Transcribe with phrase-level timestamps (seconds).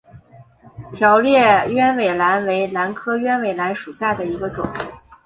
[0.95, 4.65] 条裂鸢尾兰为兰科鸢尾兰属下的一个种。